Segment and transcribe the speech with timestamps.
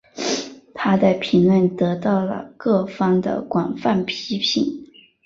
[0.73, 4.65] 她的评论得到了各方的广泛批评。